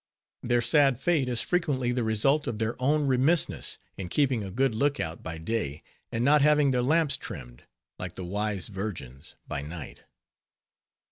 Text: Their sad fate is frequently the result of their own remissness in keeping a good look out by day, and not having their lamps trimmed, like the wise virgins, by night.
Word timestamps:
Their 0.41 0.63
sad 0.63 0.99
fate 0.99 1.29
is 1.29 1.43
frequently 1.43 1.91
the 1.91 2.03
result 2.03 2.47
of 2.47 2.57
their 2.57 2.75
own 2.81 3.05
remissness 3.05 3.77
in 3.97 4.09
keeping 4.09 4.43
a 4.43 4.49
good 4.49 4.73
look 4.73 4.99
out 4.99 5.21
by 5.21 5.37
day, 5.37 5.83
and 6.11 6.25
not 6.25 6.41
having 6.41 6.71
their 6.71 6.81
lamps 6.81 7.17
trimmed, 7.17 7.65
like 7.99 8.15
the 8.15 8.25
wise 8.25 8.67
virgins, 8.67 9.35
by 9.47 9.61
night. 9.61 10.01